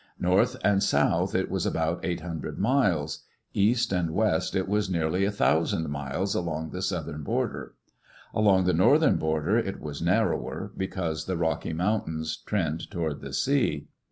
North 0.19 0.57
and 0.63 0.81
south 0.81 1.35
it 1.35 1.51
was 1.51 1.63
about 1.63 2.03
eight 2.03 2.21
hundred 2.21 2.57
miles. 2.57 3.23
East 3.53 3.93
and 3.93 4.09
west 4.09 4.55
it 4.55 4.67
was 4.67 4.89
nearly 4.89 5.25
a 5.25 5.31
thousand 5.31 5.89
miles 5.91 6.33
along 6.33 6.71
the 6.71 6.81
southern 6.81 7.21
border. 7.21 7.75
Along 8.33 8.63
the 8.63 8.73
northern 8.73 9.17
border 9.17 9.59
it 9.59 9.79
was 9.79 10.01
narrower, 10.01 10.71
because 10.75 11.25
the 11.25 11.37
Rocky 11.37 11.73
Mountains 11.73 12.37
trend 12.47 12.89
toward 12.89 13.21
the 13.21 13.31
sea. 13.31 13.89